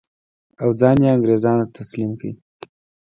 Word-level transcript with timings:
او 0.61 0.69
ځان 0.79 0.97
یې 1.03 1.09
انګرېزانو 1.15 1.63
ته 1.67 1.71
تسلیم 1.79 2.11
کړ. 2.19 2.29